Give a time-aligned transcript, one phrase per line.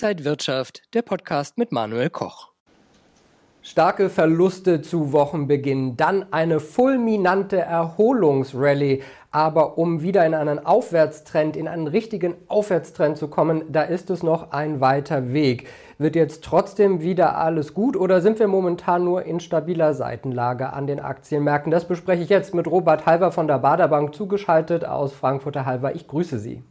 [0.00, 2.52] Inside Wirtschaft, der Podcast mit Manuel Koch.
[3.62, 9.02] Starke Verluste zu Wochenbeginn, dann eine fulminante Erholungsrallye.
[9.32, 14.22] Aber um wieder in einen Aufwärtstrend, in einen richtigen Aufwärtstrend zu kommen, da ist es
[14.22, 15.66] noch ein weiter Weg.
[15.98, 20.86] Wird jetzt trotzdem wieder alles gut oder sind wir momentan nur in stabiler Seitenlage an
[20.86, 21.72] den Aktienmärkten?
[21.72, 25.96] Das bespreche ich jetzt mit Robert Halver von der Baderbank zugeschaltet aus Frankfurter Halver.
[25.96, 26.62] Ich grüße Sie.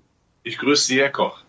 [0.44, 1.44] Ich grüße Sie, Herr Koch.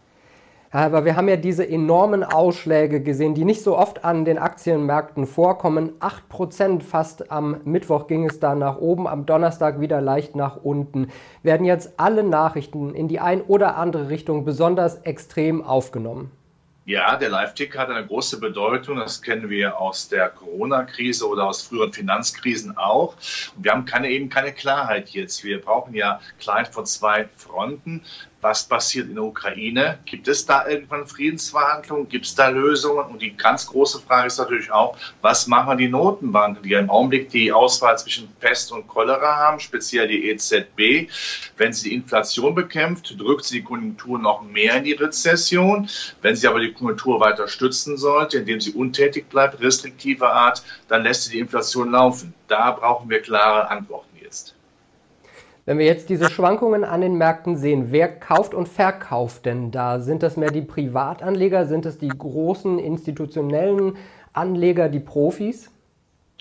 [0.71, 5.27] Aber wir haben ja diese enormen Ausschläge gesehen, die nicht so oft an den Aktienmärkten
[5.27, 5.93] vorkommen.
[6.01, 11.09] 8% fast am Mittwoch ging es da nach oben, am Donnerstag wieder leicht nach unten.
[11.43, 16.31] Werden jetzt alle Nachrichten in die ein oder andere Richtung besonders extrem aufgenommen?
[16.89, 18.97] Ja, der Live-Tick hat eine große Bedeutung.
[18.97, 23.15] Das kennen wir aus der Corona-Krise oder aus früheren Finanzkrisen auch.
[23.59, 25.45] Wir haben keine, eben keine Klarheit jetzt.
[25.45, 28.03] Wir brauchen ja Klarheit von zwei Fronten
[28.41, 29.98] was passiert in der Ukraine?
[30.05, 32.09] Gibt es da irgendwann Friedensverhandlungen?
[32.09, 33.07] Gibt es da Lösungen?
[33.07, 36.90] Und die ganz große Frage ist natürlich auch, was machen die Notenbanken, die ja im
[36.90, 41.10] Augenblick die Auswahl zwischen Pest und Cholera haben, speziell die EZB.
[41.57, 45.88] Wenn sie die Inflation bekämpft, drückt sie die Konjunktur noch mehr in die Rezession.
[46.23, 51.02] Wenn sie aber die Konjunktur weiter stützen sollte, indem sie untätig bleibt, restriktiver Art, dann
[51.02, 52.35] lässt sie die Inflation laufen.
[52.46, 54.07] Da brauchen wir klare Antworten.
[55.69, 60.01] Wenn wir jetzt diese Schwankungen an den Märkten sehen, wer kauft und verkauft denn da?
[60.01, 61.66] Sind das mehr die Privatanleger?
[61.66, 63.99] Sind es die großen institutionellen
[64.33, 65.71] Anleger, die Profis?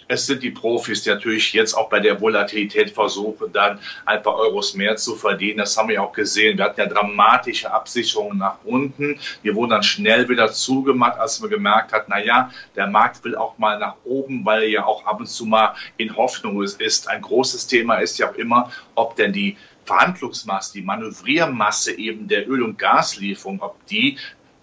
[0.08, 4.36] Es sind die Profis, die natürlich jetzt auch bei der Volatilität versuchen, dann ein paar
[4.36, 5.60] Euros mehr zu verdienen.
[5.60, 6.58] Das haben wir auch gesehen.
[6.58, 9.20] Wir hatten ja dramatische Absicherungen nach unten.
[9.44, 13.36] Die wurden dann schnell wieder zugemacht, als man gemerkt hat, na ja, der Markt will
[13.36, 17.10] auch mal nach oben, weil er ja auch ab und zu mal in Hoffnung ist.
[17.10, 22.48] Ein großes Thema ist ja auch immer, ob denn die Verhandlungsmasse, die Manövriermasse eben der
[22.48, 24.18] Öl- und Gaslieferung, ob die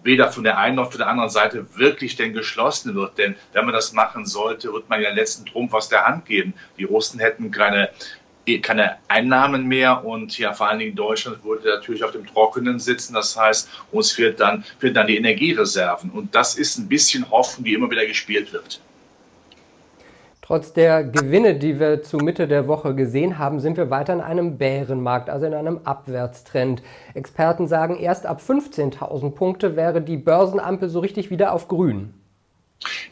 [0.05, 3.19] weder von der einen noch von der anderen Seite wirklich denn geschlossen wird.
[3.19, 6.26] Denn wenn man das machen sollte, wird man ja den letzten Trumpf aus der Hand
[6.26, 6.54] geben.
[6.78, 7.91] Die Russen hätten keine
[8.60, 13.14] keine Einnahmen mehr und ja vor allen Dingen Deutschland würde natürlich auf dem Trockenen sitzen.
[13.14, 16.10] Das heißt, uns fehlt dann, fehlen dann die Energiereserven.
[16.10, 18.81] Und das ist ein bisschen Hoffen, wie immer wieder gespielt wird.
[20.47, 24.21] Trotz der Gewinne, die wir zu Mitte der Woche gesehen haben, sind wir weiter in
[24.21, 26.82] einem Bärenmarkt, also in einem Abwärtstrend.
[27.15, 32.12] Experten sagen, erst ab 15.000 Punkte wäre die Börsenampel so richtig wieder auf grün.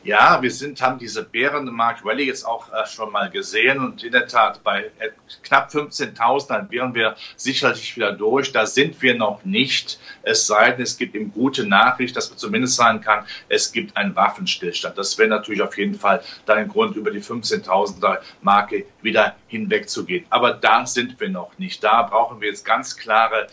[0.04, 4.10] Ja, wir sind, haben diese Bärenmarkt Rallye jetzt auch äh, schon mal gesehen und in
[4.10, 5.10] der Tat bei äh,
[5.44, 8.50] knapp 15.000 dann wären wir sicherlich wieder durch.
[8.50, 10.00] Da sind wir noch nicht.
[10.24, 13.96] Es sei denn, es gibt eben gute Nachricht, dass man zumindest sagen kann, es gibt
[13.96, 14.98] einen Waffenstillstand.
[14.98, 20.26] Das wäre natürlich auf jeden Fall dann ein Grund, über die 15.000er Marke wieder hinwegzugehen.
[20.30, 21.84] Aber da sind wir noch nicht.
[21.84, 23.46] Da brauchen wir jetzt ganz klare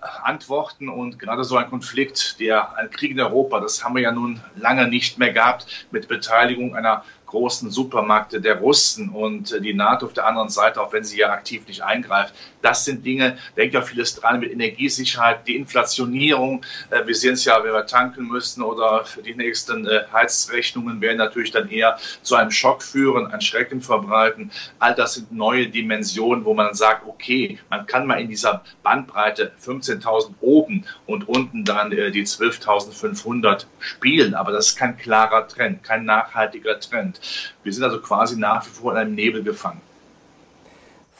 [0.00, 4.12] Antworten und gerade so ein Konflikt, der ein Krieg in Europa, das haben wir ja
[4.12, 9.72] nun lange nicht mehr gehabt mit Beteiligung einer großen Supermärkte der Russen und äh, die
[9.72, 12.34] NATO auf der anderen Seite, auch wenn sie ja aktiv nicht eingreift.
[12.62, 16.64] Das sind Dinge, da ja vieles dran mit Energiesicherheit, die Inflationierung.
[16.90, 21.00] Äh, wir sehen es ja, wenn wir tanken müssen oder für die nächsten äh, Heizrechnungen
[21.00, 24.50] werden natürlich dann eher zu einem Schock führen, ein Schrecken verbreiten.
[24.78, 29.52] All das sind neue Dimensionen, wo man sagt, okay, man kann mal in dieser Bandbreite
[29.64, 34.34] 15.000 oben und unten dann die 12.500 spielen.
[34.34, 37.19] Aber das ist kein klarer Trend, kein nachhaltiger Trend.
[37.62, 39.80] Wir sind also quasi nach wie vor in einem Nebel gefangen.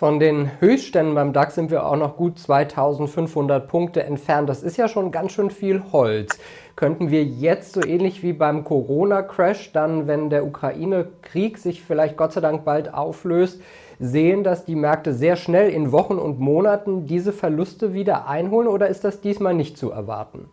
[0.01, 4.49] Von den Höchstständen beim DAX sind wir auch noch gut 2500 Punkte entfernt.
[4.49, 6.39] Das ist ja schon ganz schön viel Holz.
[6.75, 12.33] Könnten wir jetzt so ähnlich wie beim Corona-Crash, dann, wenn der Ukraine-Krieg sich vielleicht Gott
[12.33, 13.61] sei Dank bald auflöst,
[13.99, 18.89] sehen, dass die Märkte sehr schnell in Wochen und Monaten diese Verluste wieder einholen oder
[18.89, 20.49] ist das diesmal nicht zu erwarten?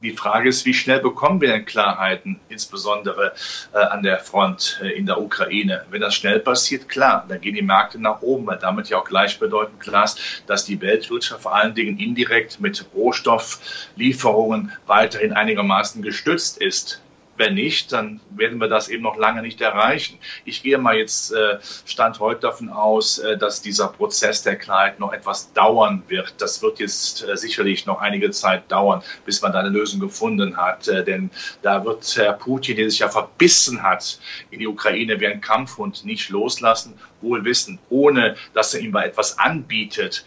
[0.00, 3.32] Die Frage ist, wie schnell bekommen wir denn Klarheiten, insbesondere
[3.74, 5.86] äh, an der Front äh, in der Ukraine?
[5.90, 9.04] Wenn das schnell passiert, klar, dann gehen die Märkte nach oben, weil damit ja auch
[9.04, 16.58] gleichbedeutend klar ist, dass die Weltwirtschaft vor allen Dingen indirekt mit Rohstofflieferungen weiterhin einigermaßen gestützt
[16.58, 17.02] ist.
[17.38, 20.18] Wenn nicht, dann werden wir das eben noch lange nicht erreichen.
[20.44, 24.98] Ich gehe mal jetzt äh, Stand heute davon aus, äh, dass dieser Prozess der Klarheit
[24.98, 26.34] noch etwas dauern wird.
[26.38, 30.56] Das wird jetzt äh, sicherlich noch einige Zeit dauern, bis man da eine Lösung gefunden
[30.56, 30.88] hat.
[30.88, 31.30] Äh, denn
[31.62, 34.18] da wird Herr Putin, der sich ja verbissen hat
[34.50, 39.06] in die Ukraine wie ein Kampfhund, nicht loslassen, wohl wissen, ohne dass er ihm mal
[39.06, 40.24] etwas anbietet,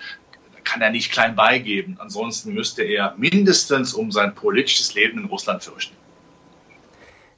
[0.63, 1.97] kann er nicht klein beigeben.
[1.99, 5.95] Ansonsten müsste er mindestens um sein politisches Leben in Russland fürchten.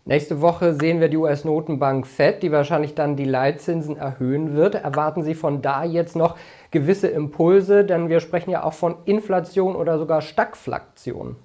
[0.05, 4.75] Nächste Woche sehen wir die US-Notenbank Fed, die wahrscheinlich dann die Leitzinsen erhöhen wird.
[4.75, 6.37] Erwarten Sie von da jetzt noch
[6.71, 11.37] gewisse Impulse, denn wir sprechen ja auch von Inflation oder sogar Stagflation.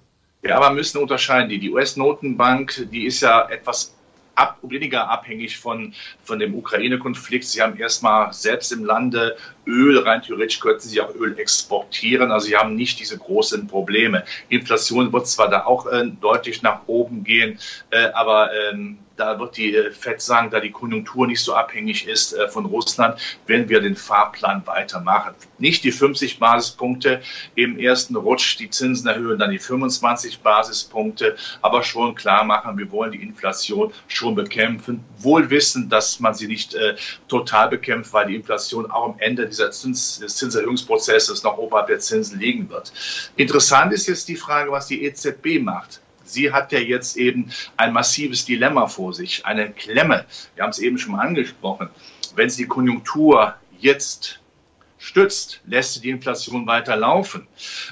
[0.43, 1.49] Ja, aber müssen unterscheiden.
[1.49, 3.95] Die, die US-Notenbank, die ist ja etwas
[4.39, 7.45] ab, weniger abhängig von, von dem Ukraine-Konflikt.
[7.45, 9.37] Sie haben erstmal selbst im Lande
[9.67, 12.31] Öl, rein theoretisch könnten sie auch Öl exportieren.
[12.31, 14.25] Also sie haben nicht diese großen Probleme.
[14.49, 17.59] Inflation wird zwar da auch äh, deutlich nach oben gehen,
[17.91, 22.07] äh, aber ähm, da wird die äh, FED sagen, da die Konjunktur nicht so abhängig
[22.07, 25.35] ist äh, von Russland, werden wir den Fahrplan weitermachen.
[25.59, 27.21] Nicht die 50 Basispunkte
[27.55, 32.91] im ersten Rutsch, die Zinsen erhöhen, dann die 25 Basispunkte, aber schon klar machen, wir
[32.93, 38.29] wollen die Inflation schon bekämpfen, wohl wissen, dass man sie nicht äh, total bekämpft, weil
[38.29, 42.93] die Inflation auch am Ende dieser Zins, des Zinserhöhungsprozesses noch oberhalb der Zinsen liegen wird.
[43.37, 46.01] Interessant ist jetzt die Frage, was die EZB macht.
[46.29, 50.27] Sie hat ja jetzt eben ein massives Dilemma vor sich, eine Klemme.
[50.55, 51.89] Wir haben es eben schon mal angesprochen.
[52.35, 54.41] Wenn sie die Konjunktur jetzt
[54.99, 57.47] stützt, lässt sie die Inflation weiter laufen.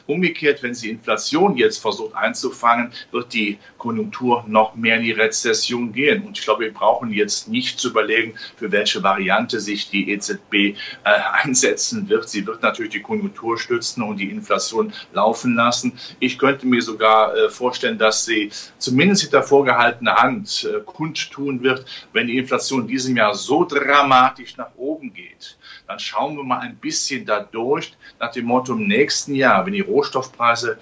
[0.06, 5.92] Umgekehrt, wenn sie Inflation jetzt versucht einzufangen, wird die Konjunktur noch mehr in die Rezession
[5.92, 6.24] gehen.
[6.24, 10.54] Und ich glaube, wir brauchen jetzt nicht zu überlegen, für welche Variante sich die EZB
[10.54, 10.74] äh,
[11.04, 12.28] einsetzen wird.
[12.28, 15.98] Sie wird natürlich die Konjunktur stützen und die Inflation laufen lassen.
[16.18, 21.84] Ich könnte mir sogar äh, vorstellen, dass sie zumindest hinter vorgehaltener Hand äh, kundtun wird,
[22.12, 25.56] wenn die Inflation in diesem Jahr so dramatisch nach oben geht
[25.86, 29.72] dann schauen wir mal ein bisschen da durch nach dem Motto im nächsten Jahr, wenn
[29.72, 30.78] die Rohstoffpreise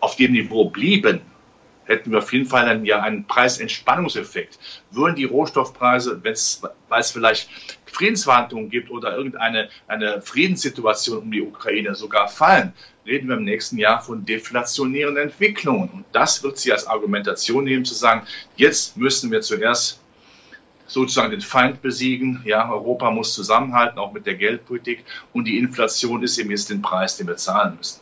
[0.00, 1.20] auf dem Niveau blieben,
[1.86, 4.58] hätten wir auf jeden Fall dann ja einen Preisentspannungseffekt.
[4.90, 6.32] Würden die Rohstoffpreise, weil
[7.00, 7.48] es vielleicht
[7.86, 12.72] Friedensverhandlungen gibt oder irgendeine eine Friedenssituation um die Ukraine sogar fallen,
[13.06, 15.90] reden wir im nächsten Jahr von deflationären Entwicklungen.
[15.90, 18.26] Und das wird sie als Argumentation nehmen, zu sagen,
[18.56, 20.00] jetzt müssen wir zuerst
[20.94, 22.40] sozusagen den Feind besiegen.
[22.46, 25.04] Ja, Europa muss zusammenhalten, auch mit der Geldpolitik.
[25.32, 28.00] Und die Inflation ist eben jetzt den Preis, den wir zahlen müssen.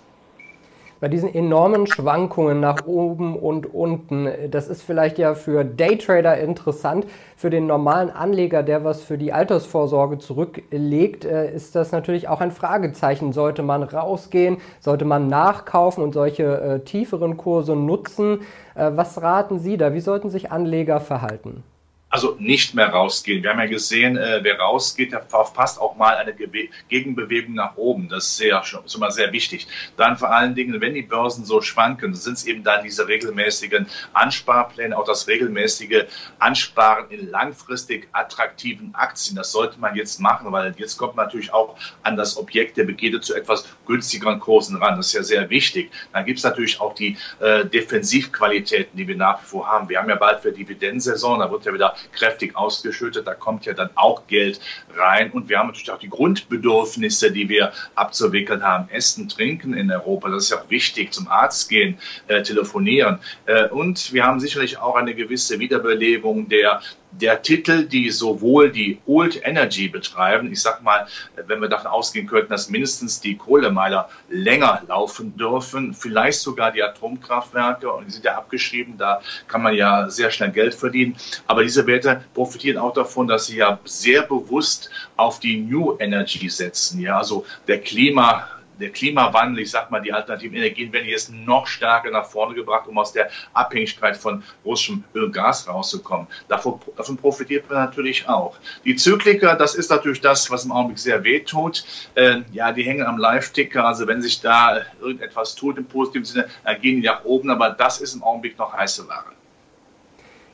[1.02, 7.08] Bei diesen enormen Schwankungen nach oben und unten, das ist vielleicht ja für Daytrader interessant.
[7.34, 12.40] Für den normalen Anleger, der was für die Altersvorsorge zurücklegt, äh, ist das natürlich auch
[12.40, 13.32] ein Fragezeichen.
[13.32, 14.58] Sollte man rausgehen?
[14.78, 18.42] Sollte man nachkaufen und solche äh, tieferen Kurse nutzen?
[18.76, 19.94] Äh, was raten Sie da?
[19.94, 21.64] Wie sollten sich Anleger verhalten?
[22.12, 23.42] Also nicht mehr rausgehen.
[23.42, 27.76] Wir haben ja gesehen, äh, wer rausgeht, der verpasst auch mal eine Ge Gegenbewegung nach
[27.76, 28.10] oben.
[28.10, 29.66] Das ist sehr, schon mal sehr wichtig.
[29.96, 33.86] Dann vor allen Dingen, wenn die Börsen so schwanken, sind es eben dann diese regelmäßigen
[34.12, 36.04] Ansparpläne, auch das regelmäßige
[36.38, 39.36] Ansparen in langfristig attraktiven Aktien.
[39.36, 42.84] Das sollte man jetzt machen, weil jetzt kommt man natürlich auch an das Objekt der
[42.84, 44.98] Begierde zu etwas günstigeren Kursen ran.
[44.98, 45.90] Das ist ja sehr wichtig.
[46.12, 49.88] Dann gibt es natürlich auch die äh, Defensivqualitäten, die wir nach wie vor haben.
[49.88, 53.26] Wir haben ja bald für Dividendensaison, da wird ja wieder kräftig ausgeschüttet.
[53.26, 54.60] Da kommt ja dann auch Geld
[54.96, 55.30] rein.
[55.30, 58.88] Und wir haben natürlich auch die Grundbedürfnisse, die wir abzuwickeln haben.
[58.90, 61.12] Essen, Trinken in Europa, das ist ja auch wichtig.
[61.12, 63.18] Zum Arzt gehen, äh, telefonieren.
[63.46, 66.80] Äh, und wir haben sicherlich auch eine gewisse Wiederbelebung der
[67.12, 71.06] der Titel, die sowohl die Old Energy betreiben, ich sag mal,
[71.46, 76.82] wenn wir davon ausgehen könnten, dass mindestens die Kohlemeiler länger laufen dürfen, vielleicht sogar die
[76.82, 81.16] Atomkraftwerke, und die sind ja abgeschrieben, da kann man ja sehr schnell Geld verdienen.
[81.46, 86.48] Aber diese Werte profitieren auch davon, dass sie ja sehr bewusst auf die New Energy
[86.48, 88.48] setzen, ja, also der Klima,
[88.82, 92.86] der Klimawandel, ich sag mal, die alternativen Energien werden jetzt noch stärker nach vorne gebracht,
[92.88, 96.26] um aus der Abhängigkeit von russischem Öl und Gas rauszukommen.
[96.48, 98.56] Davon, davon profitiert man natürlich auch.
[98.84, 101.84] Die Zykliker, das ist natürlich das, was im Augenblick sehr weh tut.
[102.14, 106.48] Äh, ja, die hängen am Live-Ticker, also wenn sich da irgendetwas tut im positiven Sinne,
[106.64, 109.41] dann gehen die nach oben, aber das ist im Augenblick noch heiße Ware.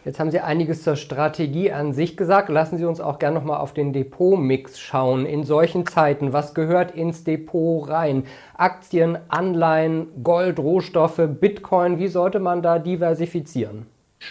[0.09, 2.49] Jetzt haben Sie einiges zur Strategie an sich gesagt.
[2.49, 5.27] Lassen Sie uns auch gerne nochmal auf den Depotmix schauen.
[5.27, 8.25] In solchen Zeiten, was gehört ins Depot rein?
[8.57, 13.85] Aktien, Anleihen, Gold, Rohstoffe, Bitcoin, wie sollte man da diversifizieren?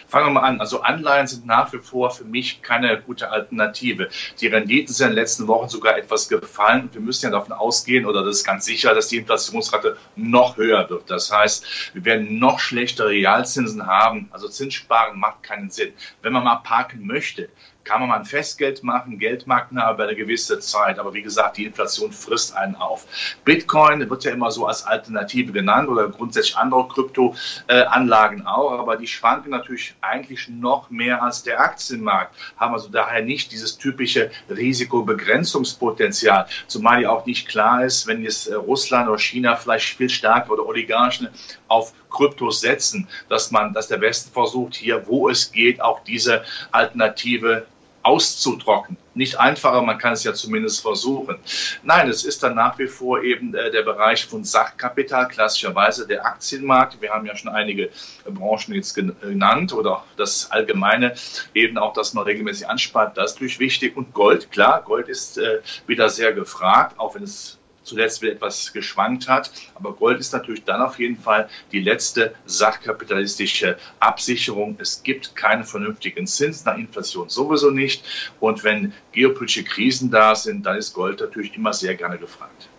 [0.08, 0.60] Fangen wir mal an.
[0.60, 4.10] Also Anleihen sind nach wie vor für mich keine gute Alternative.
[4.40, 6.90] Die Renditen sind in den letzten Wochen sogar etwas gefallen.
[6.92, 10.90] Wir müssen ja davon ausgehen, oder das ist ganz sicher, dass die Inflationsrate noch höher
[10.90, 11.10] wird.
[11.10, 14.30] Das heißt, wir werden noch schlechtere Realzinsen haben.
[14.32, 15.94] Also Zinssparen macht keinen Sinn.
[16.22, 17.50] Wenn man mal parken möchte,
[17.88, 21.00] kann man mal ein Festgeld machen, geldmarktnah über eine gewisse Zeit.
[21.00, 23.06] Aber wie gesagt, die Inflation frisst einen auf.
[23.46, 28.72] Bitcoin wird ja immer so als Alternative genannt oder grundsätzlich andere Kryptoanlagen auch.
[28.72, 33.78] Aber die schwanken natürlich eigentlich noch mehr als der Aktienmarkt, haben also daher nicht dieses
[33.78, 36.48] typische Risikobegrenzungspotenzial.
[36.68, 40.66] Zumal ja auch nicht klar ist, wenn jetzt Russland oder China vielleicht viel stärker oder
[40.66, 41.30] Oligarchen
[41.70, 46.44] auf Kryptos setzen, dass man, dass der Westen versucht, hier, wo es geht, auch diese
[46.72, 47.66] Alternative
[48.08, 48.98] auszutrocknen.
[49.16, 51.38] Nicht einfacher, man kann es ja zumindest versuchen.
[51.84, 56.26] Nein, es ist dann nach wie vor eben äh, der Bereich von Sachkapital, klassischerweise der
[56.26, 57.02] Aktienmarkt.
[57.02, 57.90] Wir haben ja schon einige
[58.26, 61.16] Branchen jetzt genannt oder das Allgemeine,
[61.54, 63.98] eben auch, dass man regelmäßig anspart, das ist natürlich wichtig.
[63.98, 68.74] Und Gold, klar, Gold ist äh, wieder sehr gefragt, auch wenn es zuletzt wieder etwas
[68.74, 69.52] geschwankt hat.
[69.76, 74.78] Aber Gold ist natürlich dann auf jeden Fall die letzte sachkapitalistische Absicherung.
[74.80, 78.04] Es gibt keinen vernünftigen Zins nach Inflation sowieso nicht.
[78.40, 82.70] Und wenn geopolitische Krisen da sind, dann ist Gold natürlich immer sehr gerne gefragt.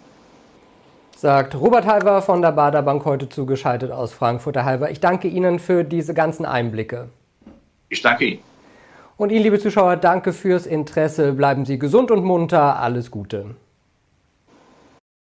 [1.16, 4.54] Sagt Robert Halver von der Bader Bank heute zugeschaltet aus Frankfurt.
[4.54, 7.08] Herr Halver, ich danke Ihnen für diese ganzen Einblicke.
[7.88, 8.42] Ich danke Ihnen.
[9.16, 11.32] Und Ihnen, liebe Zuschauer, danke fürs Interesse.
[11.32, 12.78] Bleiben Sie gesund und munter.
[12.78, 13.56] Alles Gute.